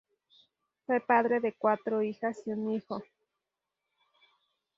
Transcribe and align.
Fue 0.87 0.99
padre 0.99 1.39
de 1.41 1.53
cuatro 1.53 2.01
hijas 2.01 2.41
y 2.47 2.49
un 2.53 2.71
hijo. 2.73 3.03